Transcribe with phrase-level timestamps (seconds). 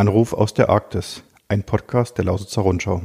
[0.00, 3.02] Anruf aus der Arktis, ein Podcast der Lausitzer Rundschau.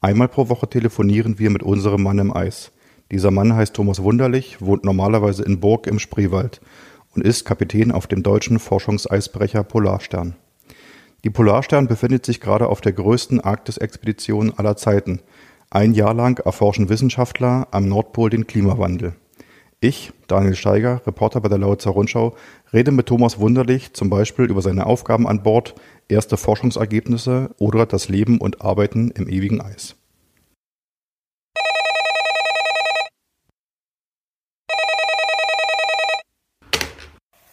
[0.00, 2.72] Einmal pro Woche telefonieren wir mit unserem Mann im Eis.
[3.12, 6.60] Dieser Mann heißt Thomas Wunderlich, wohnt normalerweise in Burg im Spreewald
[7.14, 10.34] und ist Kapitän auf dem deutschen Forschungseisbrecher Polarstern.
[11.22, 15.20] Die Polarstern befindet sich gerade auf der größten Arktis-Expedition aller Zeiten.
[15.70, 19.14] Ein Jahr lang erforschen Wissenschaftler am Nordpol den Klimawandel.
[19.80, 22.34] Ich, Daniel Steiger, Reporter bei der Lausitzer Rundschau,
[22.72, 25.76] rede mit Thomas Wunderlich zum Beispiel über seine Aufgaben an Bord,
[26.08, 29.94] erste Forschungsergebnisse oder das Leben und Arbeiten im ewigen Eis.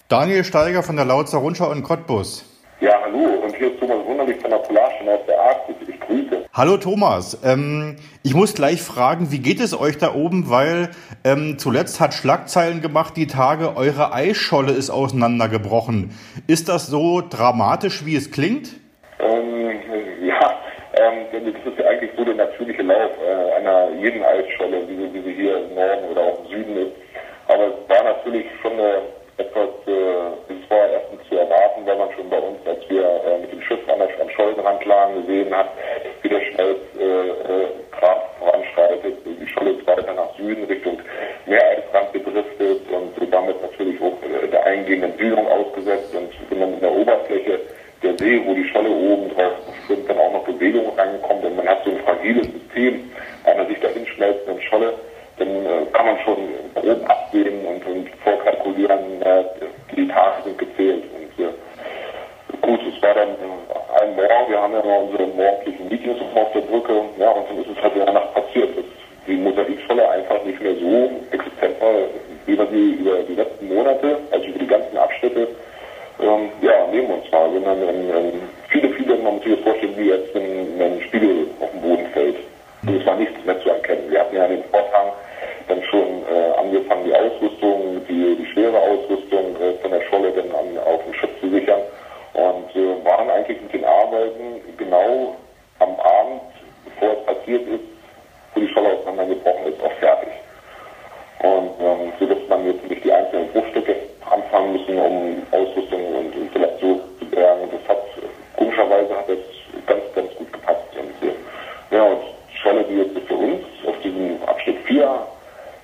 [0.10, 2.44] Daniel Steiger von der Lautzer Rundschau in Cottbus.
[2.82, 5.76] Ja, hallo, und hier ist Thomas Wunderlich von der Polarstern aus der Arktis.
[5.88, 6.45] Ich grüße.
[6.58, 10.88] Hallo Thomas, ähm, ich muss gleich fragen, wie geht es euch da oben, weil
[11.26, 16.12] ähm, zuletzt hat Schlagzeilen gemacht die Tage, eure Eisscholle ist auseinandergebrochen.
[16.48, 18.70] Ist das so dramatisch, wie es klingt?
[19.20, 19.82] Ähm,
[20.24, 20.40] ja,
[20.96, 25.14] ähm, das ist ja eigentlich so der natürliche Lauf äh, einer jeden Eisscholle, wie sie,
[25.14, 26.96] wie sie hier im Norden oder auch im Süden ist.
[27.50, 29.02] Aber es war natürlich schon eine
[29.36, 33.05] etwas, äh, es war erstens zu erwarten, weil man schon bei uns, als wir
[54.70, 55.05] Scholle,
[94.16, 95.36] Arbeiten genau
[95.80, 96.42] am Abend,
[96.86, 97.84] bevor es passiert ist,
[98.54, 100.30] wo die Scholle auseinandergebrochen ist, auch fertig.
[101.40, 103.96] Und ähm, so dass man jetzt nicht die einzelnen Bruchstücke
[104.30, 107.70] anfangen müssen, um Ausrüstung und Installation zu bergen.
[107.72, 108.04] Das hat,
[108.56, 109.38] komischerweise hat das
[109.86, 110.88] ganz, ganz gut gepasst.
[110.98, 112.22] Und, äh, ja, und
[112.54, 115.28] Scholle, die jetzt für uns auf diesem Abschnitt 4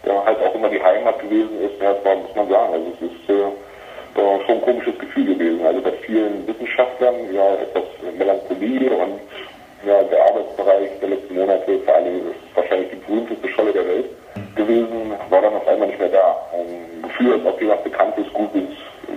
[0.06, 2.74] ja, halt auch immer die Heimat gewesen ist, ja, war, muss man sagen.
[2.74, 3.52] Also es ist äh,
[4.46, 5.66] schon ein komisches Gefühl gewesen.
[5.66, 7.84] Also bei vielen Wissenschaftlern ja etwas
[8.18, 9.20] Melancholie und
[9.86, 12.22] ja, der Arbeitsbereich der letzten Monate, vor allem
[12.56, 14.06] wahrscheinlich die berühmteste Scholle der Welt
[14.56, 16.36] gewesen, war dann auf einmal nicht mehr da.
[16.54, 18.70] Ein Gefühl, als ob jemand Bekanntes Gutes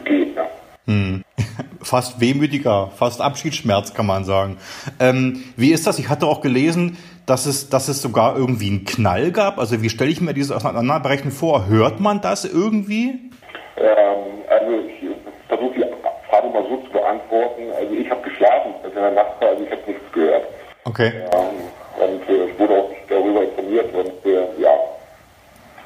[0.05, 0.35] geht.
[0.35, 0.43] Ne?
[0.87, 1.25] Hm.
[1.83, 4.57] Fast wehmütiger, fast Abschiedsschmerz kann man sagen.
[4.99, 5.99] Ähm, wie ist das?
[5.99, 9.59] Ich hatte auch gelesen, dass es, dass es sogar irgendwie einen Knall gab.
[9.59, 11.67] Also wie stelle ich mir dieses Auseinanderbrechen vor?
[11.67, 13.24] Hört man das irgendwie?
[20.95, 21.11] Okay.
[21.33, 24.71] Ähm, und äh, ich wurde auch darüber informiert und äh, ja,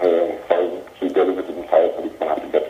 [0.02, 1.92] äh, zu der gewissen Zeit
[2.28, 2.66] Hand im Bett.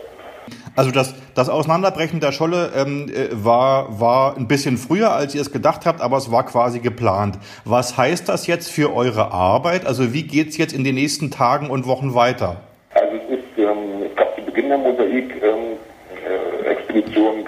[0.73, 5.41] Also das, das Auseinanderbrechen der Scholle ähm, äh, war, war ein bisschen früher, als ihr
[5.41, 7.37] es gedacht habt, aber es war quasi geplant.
[7.65, 9.85] Was heißt das jetzt für eure Arbeit?
[9.85, 12.61] Also wie geht's jetzt in den nächsten Tagen und Wochen weiter?
[12.93, 15.77] Also es ist, ähm, es gab zu Beginn der Mosaik-Expedition ähm,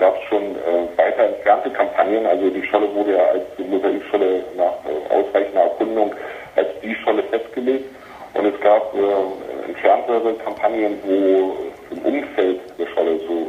[0.02, 2.26] gab es schon äh, weiter entfernte Kampagnen.
[2.26, 6.16] Also die Scholle wurde ja als Mosaikscholle nach äh, ausreichender Erkundung
[6.56, 7.86] als die Scholle festgelegt.
[8.34, 11.56] Und es gab äh, entferntere Kampagnen, wo
[11.92, 13.48] im Umfeld der Scholle so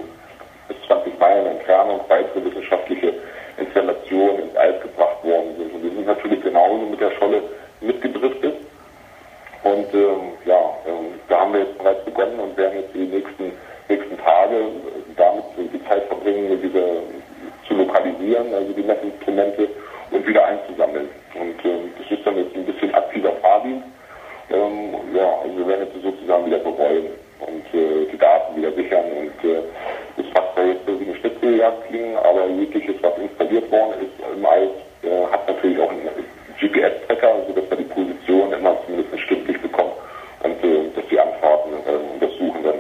[0.68, 3.14] bis 20 Meilen Entfernung weitere wissenschaftliche
[3.56, 5.74] Installationen ins Eis gebracht worden sind.
[5.74, 7.42] Und wir sind natürlich genauso mit der Scholle
[7.80, 8.56] mitgedriftet.
[9.62, 13.52] Und ähm, ja, ähm, da haben wir jetzt bereits begonnen und werden jetzt die nächsten,
[13.88, 14.56] nächsten Tage
[15.22, 17.02] damit die Zeit verbringen, diese
[17.68, 19.68] zu lokalisieren, also die Messinstrumente
[20.10, 21.08] und wieder einzusammeln.
[21.34, 23.86] Und ähm, das ist dann jetzt ein bisschen aktiver Fahrdienst.
[24.50, 27.06] Ähm, ja, also wir werden jetzt sozusagen wieder bereuen
[27.40, 29.62] und äh, die Daten wieder sichern und äh,
[30.16, 34.44] das mag zwar jetzt wie eine Schnitzeljagd klingen, aber jegliches, was installiert worden ist im
[34.44, 34.68] Eis,
[35.02, 36.08] äh, hat natürlich auch einen
[36.60, 39.92] GPS-Tracker, sodass wir die Position immer zumindest stündlich bekommen
[40.42, 42.74] und äh, dass die Anfahrten äh, und das Suchen dann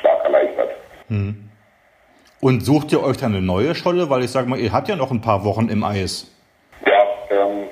[0.00, 0.70] stark erleichtert.
[1.08, 1.43] Hm.
[2.44, 4.10] Und sucht ihr euch dann eine neue Scholle?
[4.10, 6.30] Weil ich sage mal, ihr habt ja noch ein paar Wochen im Eis.
[6.84, 6.92] Ja,
[7.30, 7.68] ähm,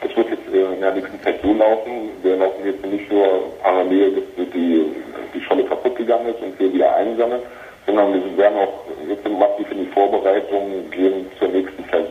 [0.00, 2.10] das wird jetzt äh, in der nächsten Zeit so laufen.
[2.22, 3.26] Wir laufen jetzt nicht nur
[3.60, 4.92] parallel, dass die,
[5.34, 7.42] die Scholle kaputt gegangen ist und wir wieder einsammeln,
[7.84, 12.09] sondern wir werden auch jetzt massiv in die Vorbereitung, gehen zur nächsten Versorgung.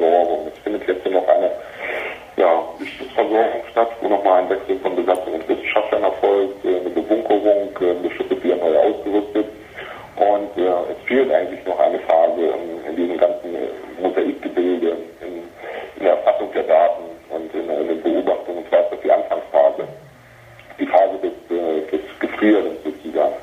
[22.40, 23.34] Des Gefrierens sozusagen.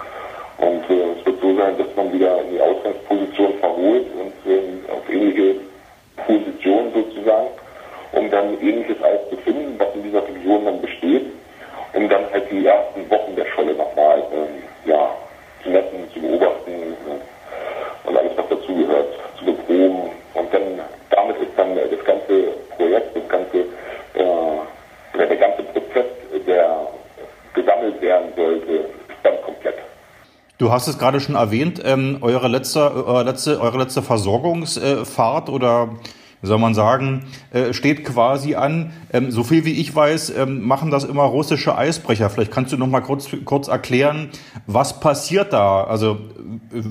[0.59, 2.56] Und äh, es wird so sein, dass man wieder in
[30.67, 35.91] Du hast es gerade schon erwähnt, ähm, eure, letzte, eure, letzte, eure letzte Versorgungsfahrt oder
[36.41, 37.23] wie soll man sagen,
[37.53, 38.91] äh, steht quasi an.
[39.13, 42.31] Ähm, so viel wie ich weiß, ähm, machen das immer russische Eisbrecher.
[42.31, 44.31] Vielleicht kannst du noch mal kurz, kurz erklären,
[44.67, 45.85] was passiert da?
[45.85, 46.19] Also
[46.75, 46.83] äh,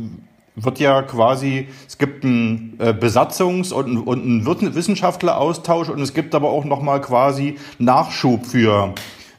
[0.55, 6.33] wird ja quasi, es gibt einen äh, Besatzungs- und, und einen Wissenschaftleraustausch und es gibt
[6.33, 8.93] aber auch noch mal quasi Nachschub für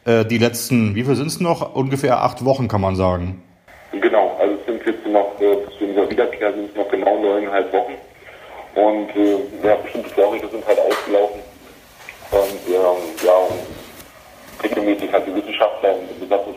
[0.04, 1.74] äh, die letzten, wie viel sind es noch?
[1.74, 3.40] Ungefähr acht Wochen, kann man sagen.
[4.86, 7.94] Jetzt noch, äh, bis zu unserer Wiederkehr sind es noch genau neuneinhalb Wochen.
[8.76, 11.40] Und äh, ja, bestimmte Vorräte sind halt ausgelaufen.
[12.30, 13.34] Und ähm, ja,
[14.62, 16.54] regelmäßig hat die Wissenschaftler und Besatzung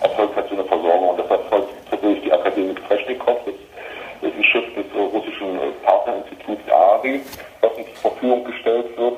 [0.00, 1.08] erfolgt halt so eine Versorgung.
[1.08, 3.38] Und das erfolgt tatsächlich die Akademie Treschnikow.
[3.44, 7.22] Das ist ein Schiff des äh, russischen Partnerinstituts ARI,
[7.60, 9.16] was uns zur Verfügung gestellt wird.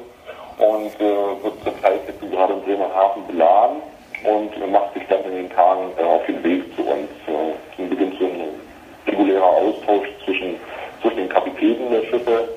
[0.57, 3.83] Und äh, wird zurzeit jetzt gerade in Bremerhaven beladen
[4.25, 7.11] und macht sich dann in den Tagen äh, auf den Weg zu uns.
[7.29, 7.53] Äh,
[7.97, 8.61] beginnt so ein
[9.07, 10.57] regulärer Austausch zwischen,
[11.01, 12.49] zwischen den Kapitänen der Schiffe.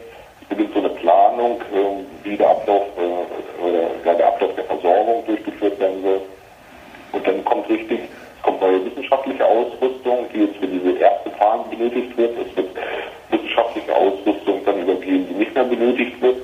[0.42, 5.26] Es beginnt so eine Planung, äh, wie der Ablauf, äh, oder, der Ablauf der Versorgung
[5.26, 6.22] durchgeführt werden soll.
[7.12, 8.00] Und dann kommt richtig,
[8.38, 12.32] es kommt neue wissenschaftliche Ausrüstung, die jetzt für diese erste Phase benötigt wird.
[12.38, 12.70] Es wird
[13.32, 16.38] wissenschaftliche Ausrüstung dann übergeben, die nicht mehr benötigt wird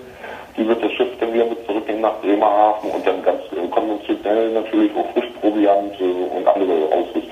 [0.57, 4.51] die wird das Schiff dann wieder mit zurücknehmen nach Bremerhaven und dann ganz äh, konventionell
[4.51, 7.24] natürlich auch Frischproviant äh, und andere Ausrüstungsgüter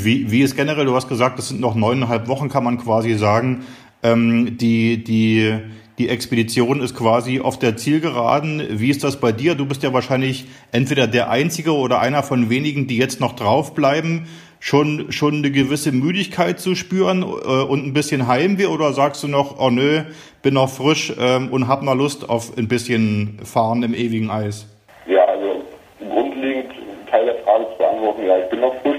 [0.00, 2.78] Und wie, wie ist generell, du hast gesagt, das sind noch neuneinhalb Wochen, kann man
[2.78, 3.66] quasi sagen,
[4.02, 5.58] ähm, die, die,
[5.98, 8.80] die Expedition ist quasi auf der Zielgeraden.
[8.80, 9.54] Wie ist das bei dir?
[9.56, 14.26] Du bist ja wahrscheinlich entweder der Einzige oder einer von wenigen, die jetzt noch draufbleiben.
[14.58, 19.28] Schon, schon eine gewisse Müdigkeit zu spüren äh, und ein bisschen Heimweh oder sagst du
[19.28, 20.00] noch, oh nö,
[20.42, 24.66] bin noch frisch ähm, und hab noch Lust auf ein bisschen Fahren im ewigen Eis?
[25.06, 25.62] Ja, also
[25.98, 26.72] grundlegend
[27.10, 28.89] Teil der Frage zu beantworten, ja, ich bin noch frisch.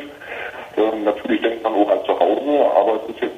[1.03, 3.30] Natürlich denkt man auch an zu Hause, aber es ist jetzt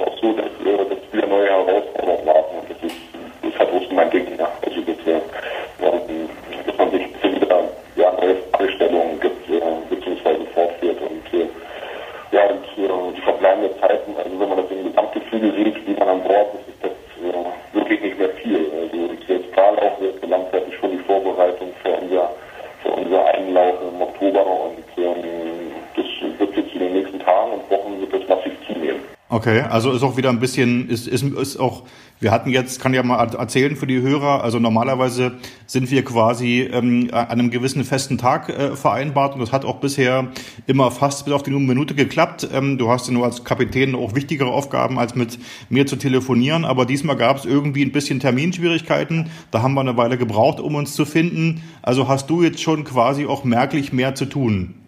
[29.34, 31.86] Okay, also ist auch wieder ein bisschen, ist, ist, ist auch,
[32.20, 36.70] wir hatten jetzt, kann ja mal erzählen für die Hörer, also normalerweise sind wir quasi
[36.72, 40.28] ähm, an einem gewissen festen Tag äh, vereinbart und das hat auch bisher
[40.68, 42.48] immer fast bis auf die Minute geklappt.
[42.54, 46.64] Ähm, du hast ja nur als Kapitän auch wichtigere Aufgaben, als mit mir zu telefonieren,
[46.64, 50.76] aber diesmal gab es irgendwie ein bisschen Terminschwierigkeiten, da haben wir eine Weile gebraucht, um
[50.76, 51.64] uns zu finden.
[51.82, 54.83] Also hast du jetzt schon quasi auch merklich mehr zu tun?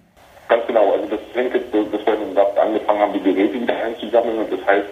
[4.75, 4.89] Heißt,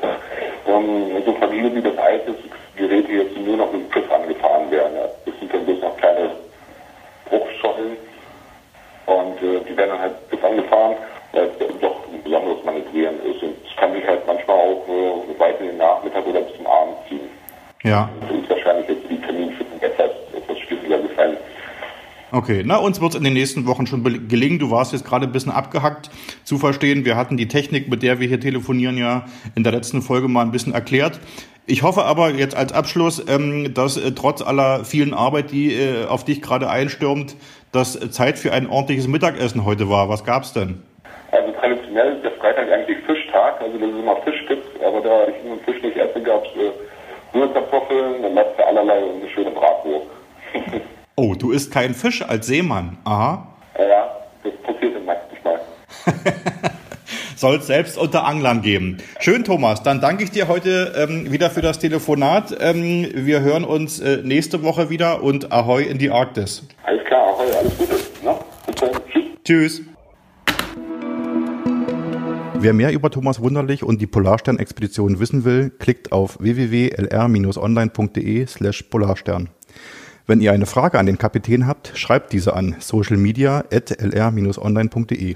[0.68, 2.44] ähm, so Familien wie das Eis ist,
[2.76, 4.96] Geräte jetzt nur noch mit dem Schiff angefahren werden.
[4.96, 5.08] Ja.
[5.26, 6.32] Das sind dann bloß noch kleine
[7.30, 7.98] Bruchschollen
[9.06, 10.96] und äh, die werden dann halt Schiff angefahren,
[11.34, 15.40] weil es doch ein besonderes Manövrieren ist und es kann sich halt manchmal auch äh,
[15.40, 17.30] weit in den Nachmittag oder bis zum Abend ziehen.
[17.84, 18.10] Ja.
[18.22, 18.33] Das
[22.36, 24.58] Okay, na uns wird es in den nächsten Wochen schon gelingen.
[24.58, 26.10] Du warst jetzt gerade ein bisschen abgehackt
[26.44, 27.06] zu verstehen.
[27.06, 30.42] Wir hatten die Technik, mit der wir hier telefonieren, ja in der letzten Folge mal
[30.42, 31.20] ein bisschen erklärt.
[31.68, 36.08] Ich hoffe aber jetzt als Abschluss, ähm, dass äh, trotz aller vielen Arbeit, die äh,
[36.08, 37.36] auf dich gerade einstürmt,
[37.72, 40.10] dass Zeit für ein ordentliches Mittagessen heute war.
[40.10, 40.82] Was gab's denn?
[41.30, 45.28] Also traditionell ist der Freitag eigentlich Fischtag, also dass es immer Fisch gibt, aber da
[45.28, 49.52] ich nur Fisch nicht esse, gab es äh, Rührkartoffeln, dann lasst allerlei und eine schöne
[49.52, 50.08] Bratwurst.
[51.16, 52.98] oh, du isst keinen Fisch als Seemann.
[53.04, 53.48] Aha.
[53.78, 54.10] Ja,
[54.44, 55.60] das passiert im manchmal.
[57.36, 59.00] Soll es selbst unter Anglern geben.
[59.20, 59.84] Schön, Thomas.
[59.84, 62.56] Dann danke ich dir heute ähm, wieder für das Telefonat.
[62.60, 66.66] Ähm, wir hören uns äh, nächste Woche wieder und Ahoi in die Arktis.
[66.84, 67.96] Alles klar, Ahoi, alles Gute.
[68.24, 68.40] Ne?
[69.44, 69.82] Tschüss.
[72.56, 79.50] Wer mehr über Thomas Wunderlich und die Polarstern-Expedition wissen will, klickt auf www.lr-online.de slash Polarstern.
[80.26, 85.36] Wenn ihr eine Frage an den Kapitän habt, schreibt diese an socialmedia.lr-online.de.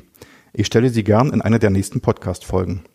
[0.53, 2.85] Ich stelle sie gern in einer der nächsten Podcast-Folgen.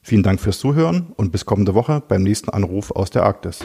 [0.00, 3.64] Vielen Dank fürs Zuhören und bis kommende Woche beim nächsten Anruf aus der Arktis.